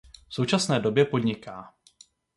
[0.29, 1.73] V současné době podniká.